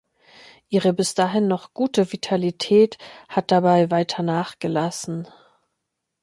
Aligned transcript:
Ihre 0.69 0.93
bis 0.93 1.13
dahin 1.13 1.47
noch 1.47 1.75
gute 1.75 2.11
Vitalität 2.11 2.97
hat 3.29 3.51
dabei 3.51 3.91
weiter 3.91 4.23
nachgelassen. 4.23 5.27